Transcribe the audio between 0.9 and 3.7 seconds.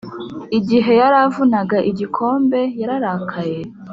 yaravunaga igikombe, yararakaye.